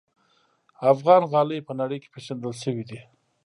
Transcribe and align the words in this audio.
افغان 0.93 1.21
غالۍ 1.31 1.59
په 1.67 1.73
نړۍ 1.79 1.97
کې 2.03 2.11
پېژندل 2.13 2.53
شوي 2.63 2.83
دي. 2.89 2.99